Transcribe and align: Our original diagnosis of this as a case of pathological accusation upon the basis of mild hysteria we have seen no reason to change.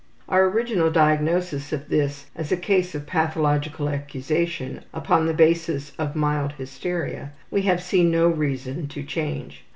Our 0.27 0.45
original 0.45 0.89
diagnosis 0.89 1.71
of 1.71 1.89
this 1.89 2.25
as 2.35 2.51
a 2.51 2.57
case 2.57 2.95
of 2.95 3.05
pathological 3.05 3.87
accusation 3.87 4.81
upon 4.95 5.27
the 5.27 5.31
basis 5.35 5.91
of 5.99 6.15
mild 6.15 6.53
hysteria 6.53 7.33
we 7.51 7.61
have 7.69 7.83
seen 7.83 8.09
no 8.09 8.27
reason 8.27 8.87
to 8.87 9.03
change. 9.03 9.63